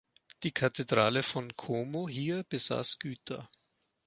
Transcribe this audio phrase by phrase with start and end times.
[0.41, 3.51] Die Kathedrale von Como hier besass Güter.